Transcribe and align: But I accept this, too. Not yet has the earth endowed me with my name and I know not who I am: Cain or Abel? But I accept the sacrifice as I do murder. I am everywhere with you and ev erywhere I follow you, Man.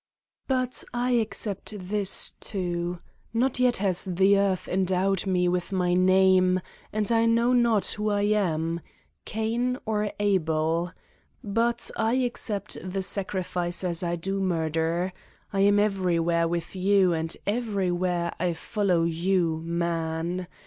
But 0.47 0.83
I 0.95 1.11
accept 1.11 1.75
this, 1.77 2.31
too. 2.39 3.01
Not 3.35 3.59
yet 3.59 3.77
has 3.77 4.05
the 4.05 4.35
earth 4.35 4.67
endowed 4.67 5.27
me 5.27 5.47
with 5.47 5.71
my 5.71 5.93
name 5.93 6.59
and 6.91 7.11
I 7.11 7.27
know 7.27 7.53
not 7.53 7.85
who 7.85 8.09
I 8.09 8.23
am: 8.23 8.81
Cain 9.25 9.77
or 9.85 10.11
Abel? 10.19 10.91
But 11.43 11.91
I 11.95 12.15
accept 12.15 12.77
the 12.83 13.03
sacrifice 13.03 13.83
as 13.83 14.01
I 14.01 14.15
do 14.15 14.39
murder. 14.39 15.13
I 15.53 15.59
am 15.59 15.77
everywhere 15.77 16.47
with 16.47 16.75
you 16.75 17.13
and 17.13 17.37
ev 17.45 17.65
erywhere 17.65 18.33
I 18.39 18.53
follow 18.53 19.03
you, 19.03 19.61
Man. 19.63 20.47